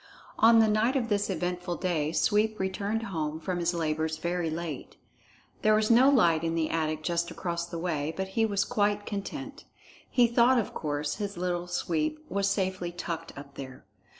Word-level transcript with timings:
On 0.39 0.57
the 0.57 0.67
night 0.67 0.95
of 0.95 1.09
this 1.09 1.29
eventful 1.29 1.75
day 1.75 2.11
Sweep 2.11 2.57
returned 2.59 3.03
home 3.03 3.39
from 3.39 3.59
his 3.59 3.71
labors 3.71 4.17
very 4.17 4.49
late. 4.49 4.97
There 5.61 5.75
was 5.75 5.91
no 5.91 6.09
light 6.09 6.43
in 6.43 6.55
the 6.55 6.71
attic 6.71 7.03
just 7.03 7.29
across 7.29 7.67
the 7.67 7.77
way, 7.77 8.11
but 8.17 8.29
he 8.29 8.43
was 8.43 8.65
quite 8.65 9.05
content. 9.05 9.65
He 10.09 10.25
thought, 10.25 10.57
of 10.57 10.73
course, 10.73 11.17
his 11.17 11.37
Little 11.37 11.67
Sweep 11.67 12.25
was 12.29 12.49
safely 12.49 12.91
tucked 12.91 13.37
up 13.37 13.53
there. 13.53 13.85